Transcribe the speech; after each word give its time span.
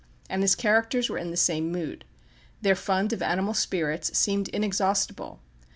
And 0.31 0.41
his 0.41 0.55
characters 0.55 1.11
were 1.11 1.19
in 1.19 1.29
the 1.29 1.37
same 1.37 1.71
mood. 1.71 2.05
Their 2.59 2.73
fund 2.73 3.13
of 3.13 3.21
animal 3.21 3.53
spirits 3.53 4.17
seemed 4.17 4.47
inexhaustible. 4.47 5.41